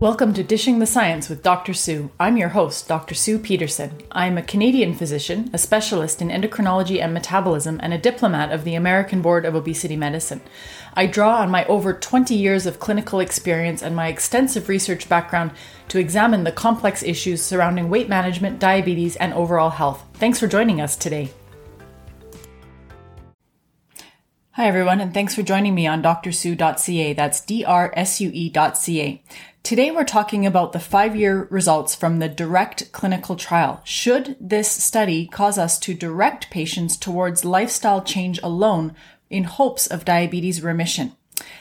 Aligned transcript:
Welcome 0.00 0.32
to 0.32 0.42
Dishing 0.42 0.78
the 0.78 0.86
Science 0.86 1.28
with 1.28 1.42
Dr. 1.42 1.74
Sue. 1.74 2.10
I'm 2.18 2.38
your 2.38 2.48
host, 2.48 2.88
Dr. 2.88 3.14
Sue 3.14 3.38
Pedersen. 3.38 3.98
I'm 4.10 4.38
a 4.38 4.42
Canadian 4.42 4.94
physician, 4.94 5.50
a 5.52 5.58
specialist 5.58 6.22
in 6.22 6.30
endocrinology 6.30 7.02
and 7.02 7.12
metabolism, 7.12 7.78
and 7.82 7.92
a 7.92 7.98
diplomat 7.98 8.50
of 8.50 8.64
the 8.64 8.74
American 8.74 9.20
Board 9.20 9.44
of 9.44 9.54
Obesity 9.54 9.96
Medicine. 9.96 10.40
I 10.94 11.04
draw 11.04 11.40
on 11.40 11.50
my 11.50 11.66
over 11.66 11.92
20 11.92 12.34
years 12.34 12.64
of 12.64 12.80
clinical 12.80 13.20
experience 13.20 13.82
and 13.82 13.94
my 13.94 14.08
extensive 14.08 14.70
research 14.70 15.06
background 15.06 15.50
to 15.88 15.98
examine 15.98 16.44
the 16.44 16.50
complex 16.50 17.02
issues 17.02 17.42
surrounding 17.42 17.90
weight 17.90 18.08
management, 18.08 18.58
diabetes, 18.58 19.16
and 19.16 19.34
overall 19.34 19.68
health. 19.68 20.02
Thanks 20.14 20.40
for 20.40 20.46
joining 20.46 20.80
us 20.80 20.96
today. 20.96 21.30
Hi, 24.54 24.66
everyone, 24.66 25.00
and 25.00 25.14
thanks 25.14 25.34
for 25.34 25.42
joining 25.42 25.74
me 25.74 25.86
on 25.86 26.02
drsue.ca. 26.02 27.12
That's 27.14 27.40
D 27.40 27.64
R 27.64 27.92
S 27.96 28.20
U 28.20 28.30
E.ca. 28.34 29.22
Today 29.62 29.90
we're 29.90 30.04
talking 30.04 30.46
about 30.46 30.72
the 30.72 30.80
five 30.80 31.14
year 31.14 31.46
results 31.50 31.94
from 31.94 32.18
the 32.18 32.28
DiRECT 32.28 32.90
clinical 32.92 33.36
trial. 33.36 33.82
Should 33.84 34.36
this 34.40 34.68
study 34.68 35.26
cause 35.26 35.58
us 35.58 35.78
to 35.80 35.94
direct 35.94 36.50
patients 36.50 36.96
towards 36.96 37.44
lifestyle 37.44 38.02
change 38.02 38.40
alone 38.42 38.96
in 39.28 39.44
hopes 39.44 39.86
of 39.86 40.04
diabetes 40.04 40.62
remission? 40.62 41.12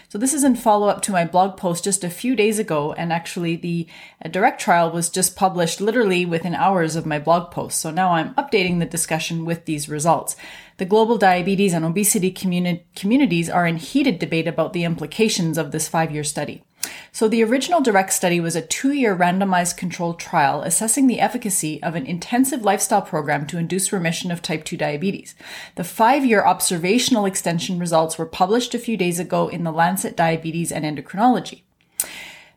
So 0.08 0.18
this 0.18 0.34
is 0.34 0.44
in 0.44 0.56
follow 0.56 0.88
up 0.88 1.04
to 1.04 1.12
my 1.12 1.24
blog 1.24 1.56
post 1.56 1.84
just 1.84 2.04
a 2.04 2.10
few 2.10 2.36
days 2.36 2.58
ago. 2.58 2.94
And 2.94 3.14
actually 3.14 3.56
the 3.58 3.86
uh, 4.26 4.30
DiRECT 4.30 4.58
trial 4.58 4.92
was 4.92 5.10
just 5.10 5.36
published 5.36 5.80
literally 5.80 6.26
within 6.26 6.56
hours 6.56 6.96
of 6.96 7.06
my 7.06 7.20
blog 7.20 7.52
post. 7.52 7.80
So 7.80 7.92
now 7.92 8.14
I'm 8.14 8.34
updating 8.36 8.80
the 8.80 8.86
discussion 8.86 9.46
with 9.46 9.66
these 9.66 9.88
results. 9.88 10.36
The 10.78 10.86
global 10.86 11.18
diabetes 11.18 11.74
and 11.74 11.86
obesity 11.86 12.32
communi- 12.32 12.82
communities 12.96 13.50
are 13.50 13.68
in 13.68 13.78
heated 13.78 14.18
debate 14.18 14.48
about 14.48 14.74
the 14.74 14.86
implications 14.86 15.60
of 15.60 15.72
this 15.72 15.88
five 15.88 16.12
year 16.12 16.24
study. 16.24 16.64
So 17.12 17.28
the 17.28 17.44
original 17.44 17.82
DiRECT 17.82 18.12
study 18.12 18.40
was 18.40 18.56
a 18.56 18.62
two-year 18.62 19.16
randomized 19.16 19.78
controlled 19.78 20.20
trial 20.20 20.62
assessing 20.62 21.08
the 21.08 21.20
efficacy 21.20 21.82
of 21.84 21.96
an 21.96 22.06
intensive 22.06 22.64
lifestyle 22.64 23.02
program 23.02 23.46
to 23.48 23.58
induce 23.58 23.92
remission 23.92 24.32
of 24.32 24.42
type 24.42 24.64
2 24.64 24.78
diabetes. 24.78 25.36
The 25.76 25.84
five-year 25.84 26.46
observational 26.46 27.26
extension 27.26 27.80
results 27.80 28.18
were 28.18 28.26
published 28.26 28.74
a 28.74 28.80
few 28.80 28.98
days 28.98 29.20
ago 29.20 29.48
in 29.48 29.64
the 29.64 29.72
Lancet 29.72 30.16
Diabetes 30.16 30.72
and 30.72 30.86
Endocrinology. 30.86 31.62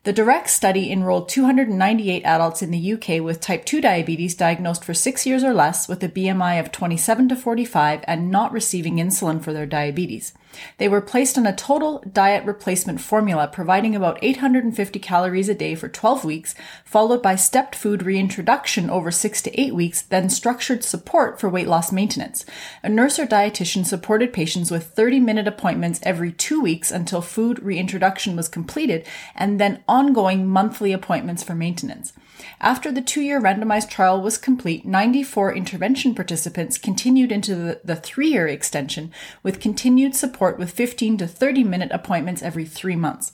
The 0.03 0.13
DiRECT 0.13 0.49
study 0.49 0.91
enrolled 0.91 1.29
298 1.29 2.25
adults 2.25 2.61
in 2.61 2.71
the 2.71 2.93
UK 2.93 3.23
with 3.23 3.39
type 3.39 3.63
2 3.63 3.79
diabetes 3.79 4.35
diagnosed 4.35 4.83
for 4.83 4.93
six 4.93 5.25
years 5.25 5.45
or 5.45 5.53
less 5.53 5.87
with 5.87 6.03
a 6.03 6.09
BMI 6.09 6.59
of 6.59 6.73
27 6.73 7.29
to 7.29 7.37
45 7.37 8.01
and 8.03 8.29
not 8.29 8.51
receiving 8.51 8.97
insulin 8.97 9.41
for 9.41 9.53
their 9.53 9.65
diabetes. 9.65 10.33
They 10.77 10.87
were 10.87 11.01
placed 11.01 11.37
on 11.37 11.45
a 11.45 11.55
total 11.55 12.03
diet 12.11 12.45
replacement 12.45 13.01
formula 13.01 13.47
providing 13.47 13.95
about 13.95 14.19
850 14.21 14.99
calories 14.99 15.49
a 15.49 15.53
day 15.53 15.75
for 15.75 15.87
12 15.87 16.25
weeks, 16.25 16.55
followed 16.85 17.21
by 17.21 17.35
stepped 17.35 17.75
food 17.75 18.03
reintroduction 18.03 18.89
over 18.89 19.11
6 19.11 19.41
to 19.41 19.59
8 19.59 19.73
weeks, 19.73 20.01
then 20.01 20.29
structured 20.29 20.83
support 20.83 21.39
for 21.39 21.49
weight 21.49 21.67
loss 21.67 21.91
maintenance. 21.91 22.45
A 22.83 22.89
nurse 22.89 23.19
or 23.19 23.25
dietitian 23.25 23.85
supported 23.85 24.33
patients 24.33 24.71
with 24.71 24.87
30 24.87 25.19
minute 25.19 25.47
appointments 25.47 25.99
every 26.03 26.31
2 26.31 26.61
weeks 26.61 26.91
until 26.91 27.21
food 27.21 27.61
reintroduction 27.63 28.35
was 28.35 28.47
completed 28.47 29.05
and 29.35 29.59
then 29.59 29.83
ongoing 29.87 30.47
monthly 30.47 30.91
appointments 30.91 31.43
for 31.43 31.55
maintenance. 31.55 32.13
After 32.59 32.91
the 32.91 33.01
two 33.01 33.21
year 33.21 33.41
randomized 33.41 33.89
trial 33.89 34.21
was 34.21 34.37
complete, 34.37 34.85
94 34.85 35.55
intervention 35.55 36.15
participants 36.15 36.77
continued 36.77 37.31
into 37.31 37.55
the, 37.55 37.81
the 37.83 37.95
three 37.95 38.29
year 38.29 38.47
extension 38.47 39.11
with 39.43 39.59
continued 39.59 40.15
support 40.15 40.57
with 40.57 40.71
15 40.71 41.17
to 41.17 41.27
30 41.27 41.63
minute 41.63 41.91
appointments 41.91 42.41
every 42.41 42.65
three 42.65 42.95
months. 42.95 43.33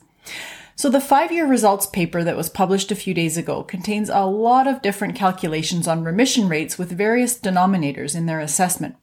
So 0.79 0.89
the 0.89 1.01
five 1.01 1.29
year 1.29 1.45
results 1.45 1.87
paper 1.87 2.23
that 2.23 2.37
was 2.37 2.47
published 2.47 2.89
a 2.89 2.95
few 2.95 3.13
days 3.13 3.35
ago 3.35 3.63
contains 3.63 4.07
a 4.07 4.21
lot 4.21 4.65
of 4.65 4.81
different 4.81 5.13
calculations 5.13 5.89
on 5.89 6.05
remission 6.05 6.47
rates 6.47 6.77
with 6.77 6.89
various 6.89 7.37
denominators 7.37 8.15
in 8.15 8.27
their 8.27 8.39
assessment. 8.39 8.95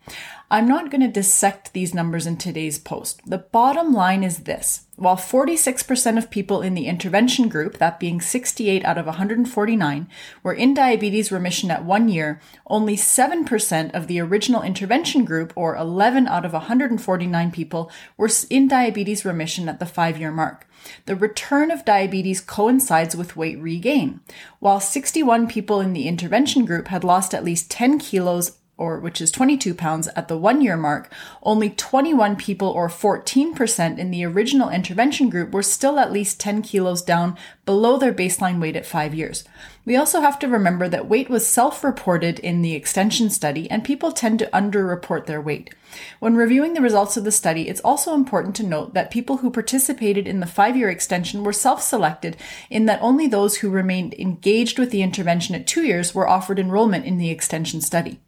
I'm 0.51 0.67
not 0.67 0.91
going 0.91 1.03
to 1.03 1.09
dissect 1.09 1.75
these 1.75 1.93
numbers 1.93 2.27
in 2.27 2.39
today's 2.39 2.79
post. 2.79 3.21
The 3.27 3.37
bottom 3.37 3.93
line 3.93 4.25
is 4.25 4.45
this. 4.45 4.87
While 4.95 5.17
46% 5.17 6.17
of 6.17 6.31
people 6.31 6.63
in 6.63 6.73
the 6.73 6.87
intervention 6.87 7.51
group, 7.51 7.77
that 7.77 8.01
being 8.01 8.23
68 8.23 8.83
out 8.83 8.97
of 8.97 9.05
149, 9.05 10.09
were 10.43 10.55
in 10.55 10.73
diabetes 10.73 11.31
remission 11.31 11.71
at 11.71 11.85
one 11.85 12.09
year, 12.09 12.41
only 12.69 12.97
7% 12.97 13.93
of 13.93 14.07
the 14.07 14.21
original 14.21 14.63
intervention 14.63 15.27
group, 15.27 15.53
or 15.55 15.77
11 15.77 16.27
out 16.27 16.47
of 16.47 16.55
149 16.55 17.51
people, 17.51 17.91
were 18.17 18.31
in 18.49 18.67
diabetes 18.67 19.27
remission 19.27 19.69
at 19.69 19.79
the 19.79 19.85
five 19.85 20.19
year 20.19 20.33
mark. 20.33 20.67
The 21.07 21.17
return 21.17 21.71
of 21.71 21.85
diabetes 21.85 22.41
coincides 22.41 23.17
with 23.17 23.37
weight 23.37 23.59
regain. 23.59 24.21
While 24.61 24.81
61 24.81 25.49
people 25.49 25.81
in 25.81 25.93
the 25.93 26.09
intervention 26.09 26.65
group 26.65 26.89
had 26.89 27.05
lost 27.05 27.35
at 27.35 27.45
least 27.45 27.71
10 27.71 27.99
kilos 27.99 28.59
or 28.79 28.99
which 28.99 29.21
is 29.21 29.31
22 29.31 29.75
pounds 29.75 30.07
at 30.09 30.29
the 30.29 30.37
one 30.37 30.61
year 30.61 30.77
mark, 30.77 31.11
only 31.43 31.71
21 31.71 32.37
people 32.37 32.69
or 32.69 32.89
14% 32.89 33.99
in 33.99 34.11
the 34.11 34.25
original 34.25 34.69
intervention 34.69 35.31
group 35.31 35.53
were 35.53 35.63
still 35.63 35.99
at 35.99 36.13
least 36.13 36.39
10 36.39 36.61
kilos 36.63 37.01
down 37.01 37.37
below 37.65 37.97
their 37.97 38.13
baseline 38.13 38.61
weight 38.61 38.77
at 38.77 38.85
five 38.85 39.15
years. 39.15 39.45
We 39.87 39.97
also 39.97 40.21
have 40.21 40.39
to 40.41 40.49
remember 40.49 40.89
that 40.89 41.09
weight 41.09 41.31
was 41.31 41.47
self-reported 41.47 42.39
in 42.41 42.61
the 42.61 42.75
extension 42.75 43.31
study 43.31 43.71
and 43.71 43.83
people 43.83 44.13
tend 44.13 44.41
to 44.41 44.51
underreport 44.51 45.27
their 45.27 45.41
weight. 45.41 45.75
When 46.19 46.37
reviewing 46.37 46.75
the 46.75 46.83
results 46.83 47.17
of 47.17 47.25
the 47.25 47.33
study, 47.33 47.69
it's 47.69 47.81
also 47.81 48.13
important 48.13 48.55
to 48.57 48.67
note 48.67 48.93
that 48.93 49.11
people 49.11 49.39
who 49.39 49.51
participated 49.51 50.29
in 50.29 50.41
the 50.41 50.47
five-year 50.47 50.91
extension 50.91 51.45
were 51.45 51.53
self-selected 51.53 52.37
in 52.69 52.85
that 52.87 53.01
only 53.01 53.27
those 53.27 53.59
who 53.59 53.71
remained 53.71 54.13
engaged 54.15 54.79
with 54.79 54.91
the 54.91 55.03
intervention 55.03 55.55
at 55.55 55.67
two 55.67 55.85
years 55.85 56.15
were 56.15 56.29
offered 56.29 56.59
enrollment 56.59 57.07
in 57.07 57.17
the 57.17 57.31
extension 57.31 57.81
study. 57.81 58.21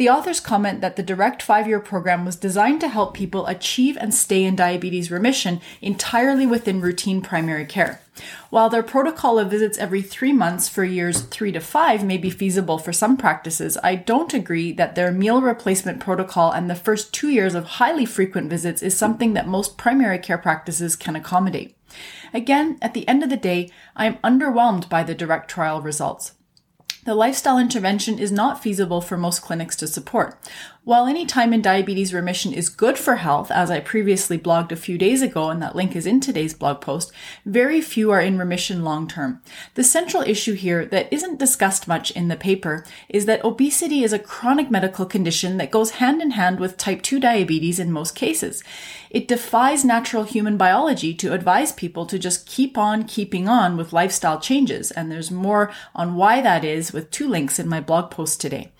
The 0.00 0.08
authors 0.08 0.40
comment 0.40 0.80
that 0.80 0.96
the 0.96 1.02
DiRECT 1.02 1.42
five 1.42 1.68
year 1.68 1.78
program 1.78 2.24
was 2.24 2.36
designed 2.36 2.80
to 2.80 2.88
help 2.88 3.12
people 3.12 3.46
achieve 3.46 3.98
and 4.00 4.14
stay 4.14 4.44
in 4.44 4.56
diabetes 4.56 5.10
remission 5.10 5.60
entirely 5.82 6.46
within 6.46 6.80
routine 6.80 7.20
primary 7.20 7.66
care. 7.66 8.00
While 8.48 8.70
their 8.70 8.82
protocol 8.82 9.38
of 9.38 9.50
visits 9.50 9.76
every 9.76 10.00
three 10.00 10.32
months 10.32 10.70
for 10.70 10.84
years 10.84 11.20
three 11.20 11.52
to 11.52 11.60
five 11.60 12.02
may 12.02 12.16
be 12.16 12.30
feasible 12.30 12.78
for 12.78 12.94
some 12.94 13.18
practices, 13.18 13.76
I 13.82 13.94
don't 13.94 14.32
agree 14.32 14.72
that 14.72 14.94
their 14.94 15.12
meal 15.12 15.42
replacement 15.42 16.00
protocol 16.00 16.50
and 16.50 16.70
the 16.70 16.74
first 16.74 17.12
two 17.12 17.28
years 17.28 17.54
of 17.54 17.64
highly 17.64 18.06
frequent 18.06 18.48
visits 18.48 18.82
is 18.82 18.96
something 18.96 19.34
that 19.34 19.48
most 19.48 19.76
primary 19.76 20.18
care 20.18 20.38
practices 20.38 20.96
can 20.96 21.14
accommodate. 21.14 21.76
Again, 22.32 22.78
at 22.80 22.94
the 22.94 23.06
end 23.06 23.22
of 23.22 23.28
the 23.28 23.36
day, 23.36 23.70
I 23.94 24.06
am 24.06 24.16
underwhelmed 24.24 24.88
by 24.88 25.02
the 25.02 25.14
DiRECT 25.14 25.46
trial 25.46 25.82
results. 25.82 26.32
The 27.10 27.16
lifestyle 27.16 27.58
intervention 27.58 28.20
is 28.20 28.30
not 28.30 28.62
feasible 28.62 29.00
for 29.00 29.16
most 29.16 29.42
clinics 29.42 29.74
to 29.78 29.88
support. 29.88 30.38
While 30.90 31.06
any 31.06 31.24
time 31.24 31.52
in 31.52 31.62
diabetes 31.62 32.12
remission 32.12 32.52
is 32.52 32.68
good 32.68 32.98
for 32.98 33.14
health, 33.14 33.52
as 33.52 33.70
I 33.70 33.78
previously 33.78 34.36
blogged 34.36 34.72
a 34.72 34.76
few 34.76 34.98
days 34.98 35.22
ago, 35.22 35.48
and 35.48 35.62
that 35.62 35.76
link 35.76 35.94
is 35.94 36.04
in 36.04 36.18
today's 36.18 36.52
blog 36.52 36.80
post, 36.80 37.12
very 37.46 37.80
few 37.80 38.10
are 38.10 38.20
in 38.20 38.38
remission 38.38 38.82
long 38.82 39.06
term. 39.06 39.40
The 39.76 39.84
central 39.84 40.24
issue 40.24 40.54
here 40.54 40.84
that 40.86 41.06
isn't 41.12 41.38
discussed 41.38 41.86
much 41.86 42.10
in 42.10 42.26
the 42.26 42.34
paper 42.34 42.84
is 43.08 43.26
that 43.26 43.44
obesity 43.44 44.02
is 44.02 44.12
a 44.12 44.18
chronic 44.18 44.68
medical 44.68 45.06
condition 45.06 45.58
that 45.58 45.70
goes 45.70 45.92
hand 46.02 46.20
in 46.20 46.32
hand 46.32 46.58
with 46.58 46.76
type 46.76 47.02
2 47.02 47.20
diabetes 47.20 47.78
in 47.78 47.92
most 47.92 48.16
cases. 48.16 48.64
It 49.10 49.28
defies 49.28 49.84
natural 49.84 50.24
human 50.24 50.56
biology 50.56 51.14
to 51.14 51.32
advise 51.32 51.70
people 51.70 52.04
to 52.06 52.18
just 52.18 52.46
keep 52.46 52.76
on 52.76 53.04
keeping 53.04 53.48
on 53.48 53.76
with 53.76 53.92
lifestyle 53.92 54.40
changes, 54.40 54.90
and 54.90 55.10
there's 55.10 55.30
more 55.30 55.72
on 55.94 56.16
why 56.16 56.40
that 56.40 56.64
is 56.64 56.92
with 56.92 57.12
two 57.12 57.28
links 57.28 57.60
in 57.60 57.68
my 57.68 57.80
blog 57.80 58.10
post 58.10 58.40
today. 58.40 58.72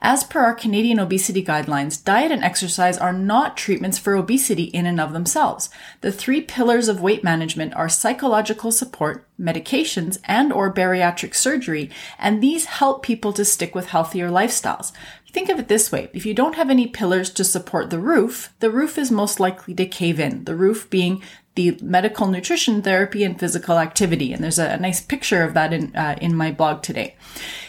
As 0.00 0.22
per 0.22 0.40
our 0.40 0.54
Canadian 0.54 1.00
obesity 1.00 1.42
guidelines, 1.56 2.02
diet 2.02 2.32
and 2.32 2.44
exercise 2.44 2.98
are 2.98 3.12
not 3.12 3.56
treatments 3.56 3.98
for 3.98 4.14
obesity 4.14 4.64
in 4.64 4.86
and 4.86 5.00
of 5.00 5.12
themselves. 5.12 5.70
The 6.00 6.12
three 6.12 6.40
pillars 6.40 6.88
of 6.88 7.00
weight 7.00 7.24
management 7.24 7.74
are 7.74 7.88
psychological 7.88 8.72
support, 8.72 9.26
medications, 9.40 10.18
and 10.24 10.52
or 10.52 10.72
bariatric 10.72 11.34
surgery, 11.34 11.90
and 12.18 12.42
these 12.42 12.66
help 12.66 13.02
people 13.02 13.32
to 13.32 13.44
stick 13.44 13.74
with 13.74 13.86
healthier 13.86 14.28
lifestyles. 14.28 14.92
Think 15.36 15.50
of 15.50 15.58
it 15.58 15.68
this 15.68 15.92
way. 15.92 16.08
If 16.14 16.24
you 16.24 16.32
don't 16.32 16.54
have 16.54 16.70
any 16.70 16.86
pillars 16.86 17.28
to 17.28 17.44
support 17.44 17.90
the 17.90 17.98
roof, 17.98 18.54
the 18.60 18.70
roof 18.70 18.96
is 18.96 19.10
most 19.10 19.38
likely 19.38 19.74
to 19.74 19.84
cave 19.84 20.18
in. 20.18 20.44
The 20.44 20.54
roof 20.54 20.88
being 20.88 21.22
the 21.56 21.76
medical 21.82 22.26
nutrition 22.26 22.80
therapy 22.80 23.22
and 23.22 23.38
physical 23.38 23.78
activity. 23.78 24.32
And 24.32 24.42
there's 24.42 24.58
a, 24.58 24.70
a 24.70 24.78
nice 24.78 25.02
picture 25.02 25.42
of 25.42 25.52
that 25.52 25.74
in, 25.74 25.94
uh, 25.94 26.16
in 26.22 26.34
my 26.34 26.52
blog 26.52 26.82
today. 26.82 27.16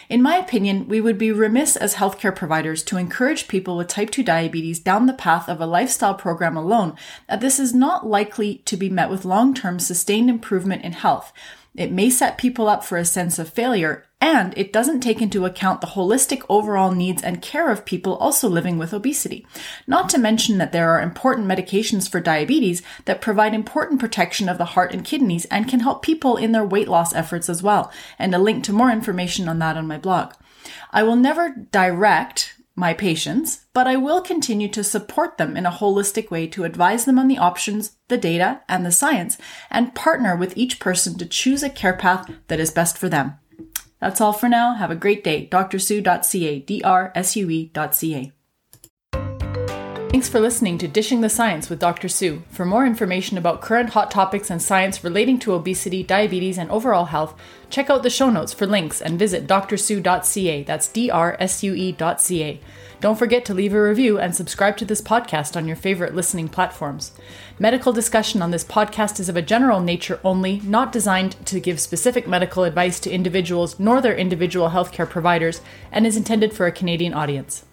In 0.08 0.22
my 0.22 0.36
opinion, 0.36 0.88
we 0.88 1.02
would 1.02 1.18
be 1.18 1.30
remiss 1.30 1.76
as 1.76 1.96
healthcare 1.96 2.34
providers 2.34 2.82
to 2.84 2.96
encourage 2.96 3.48
people 3.48 3.76
with 3.76 3.88
type 3.88 4.08
2 4.08 4.22
diabetes 4.22 4.80
down 4.80 5.04
the 5.04 5.12
path 5.12 5.46
of 5.46 5.60
a 5.60 5.66
lifestyle 5.66 6.14
program 6.14 6.56
alone, 6.56 6.96
that 7.28 7.42
this 7.42 7.60
is 7.60 7.74
not 7.74 8.06
likely 8.06 8.62
to 8.64 8.78
be 8.78 8.88
met 8.88 9.10
with 9.10 9.26
long-term 9.26 9.78
sustained 9.78 10.30
improvement 10.30 10.86
in 10.86 10.92
health. 10.92 11.34
It 11.74 11.92
may 11.92 12.08
set 12.08 12.38
people 12.38 12.66
up 12.66 12.82
for 12.82 12.96
a 12.96 13.04
sense 13.04 13.38
of 13.38 13.50
failure 13.50 14.06
And 14.20 14.52
it 14.56 14.72
doesn't 14.72 15.00
take 15.00 15.22
into 15.22 15.44
account 15.44 15.80
the 15.80 15.88
holistic 15.88 16.44
overall 16.48 16.90
needs 16.90 17.22
and 17.22 17.40
care 17.40 17.70
of 17.70 17.84
people 17.84 18.16
also 18.16 18.48
living 18.48 18.76
with 18.76 18.92
obesity. 18.92 19.46
Not 19.86 20.08
to 20.10 20.18
mention 20.18 20.58
that 20.58 20.72
there 20.72 20.90
are 20.90 21.00
important 21.00 21.46
medications 21.46 22.10
for 22.10 22.18
diabetes 22.18 22.82
that 23.04 23.20
provide 23.20 23.54
important 23.54 24.00
protection 24.00 24.48
of 24.48 24.58
the 24.58 24.64
heart 24.64 24.92
and 24.92 25.04
kidneys 25.04 25.44
and 25.46 25.68
can 25.68 25.80
help 25.80 26.02
people 26.02 26.36
in 26.36 26.50
their 26.50 26.64
weight 26.64 26.88
loss 26.88 27.14
efforts 27.14 27.48
as 27.48 27.62
well. 27.62 27.92
And 28.18 28.34
a 28.34 28.38
link 28.38 28.64
to 28.64 28.72
more 28.72 28.90
information 28.90 29.48
on 29.48 29.60
that 29.60 29.76
on 29.76 29.86
my 29.86 29.98
blog. 29.98 30.34
I 30.90 31.04
will 31.04 31.16
never 31.16 31.54
direct 31.70 32.56
my 32.74 32.94
patients, 32.94 33.66
but 33.72 33.86
I 33.86 33.96
will 33.96 34.20
continue 34.20 34.68
to 34.68 34.84
support 34.84 35.36
them 35.36 35.56
in 35.56 35.66
a 35.66 35.70
holistic 35.70 36.30
way 36.30 36.46
to 36.48 36.64
advise 36.64 37.04
them 37.04 37.18
on 37.18 37.28
the 37.28 37.38
options, 37.38 37.96
the 38.08 38.18
data, 38.18 38.62
and 38.68 38.84
the 38.84 38.92
science, 38.92 39.36
and 39.70 39.94
partner 39.94 40.36
with 40.36 40.56
each 40.56 40.80
person 40.80 41.18
to 41.18 41.26
choose 41.26 41.62
a 41.62 41.70
care 41.70 41.96
path 41.96 42.30
that 42.48 42.60
is 42.60 42.70
best 42.70 42.96
for 42.96 43.08
them. 43.08 43.34
That's 44.00 44.20
all 44.20 44.32
for 44.32 44.48
now. 44.48 44.74
Have 44.74 44.90
a 44.90 44.96
great 44.96 45.24
day. 45.24 45.48
drsue.ca, 45.50 46.60
D-R-S-U-E.ca. 46.60 48.32
Thanks 50.18 50.28
for 50.28 50.40
listening 50.40 50.78
to 50.78 50.88
Dishing 50.88 51.20
the 51.20 51.28
Science 51.28 51.70
with 51.70 51.78
Dr. 51.78 52.08
Sue. 52.08 52.42
For 52.50 52.64
more 52.64 52.84
information 52.84 53.38
about 53.38 53.60
current 53.60 53.90
hot 53.90 54.10
topics 54.10 54.50
and 54.50 54.60
science 54.60 55.04
relating 55.04 55.38
to 55.38 55.52
obesity, 55.52 56.02
diabetes, 56.02 56.58
and 56.58 56.68
overall 56.72 57.04
health, 57.04 57.40
check 57.70 57.88
out 57.88 58.02
the 58.02 58.10
show 58.10 58.28
notes 58.28 58.52
for 58.52 58.66
links 58.66 59.00
and 59.00 59.16
visit 59.16 59.46
drsue.ca. 59.46 60.64
That's 60.64 60.88
D 60.88 61.08
R 61.08 61.36
S 61.38 61.62
U 61.62 61.72
E.ca. 61.72 62.60
Don't 63.00 63.16
forget 63.16 63.44
to 63.44 63.54
leave 63.54 63.72
a 63.72 63.80
review 63.80 64.18
and 64.18 64.34
subscribe 64.34 64.76
to 64.78 64.84
this 64.84 65.00
podcast 65.00 65.56
on 65.56 65.68
your 65.68 65.76
favorite 65.76 66.16
listening 66.16 66.48
platforms. 66.48 67.12
Medical 67.60 67.92
discussion 67.92 68.42
on 68.42 68.50
this 68.50 68.64
podcast 68.64 69.20
is 69.20 69.28
of 69.28 69.36
a 69.36 69.40
general 69.40 69.78
nature 69.78 70.18
only, 70.24 70.58
not 70.64 70.90
designed 70.90 71.36
to 71.46 71.60
give 71.60 71.78
specific 71.78 72.26
medical 72.26 72.64
advice 72.64 72.98
to 72.98 73.10
individuals 73.12 73.78
nor 73.78 74.00
their 74.00 74.16
individual 74.16 74.70
healthcare 74.70 75.08
providers, 75.08 75.60
and 75.92 76.08
is 76.08 76.16
intended 76.16 76.52
for 76.52 76.66
a 76.66 76.72
Canadian 76.72 77.14
audience. 77.14 77.64